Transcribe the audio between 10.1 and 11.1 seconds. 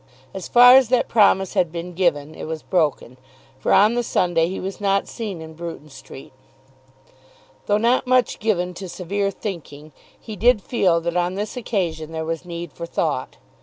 he did feel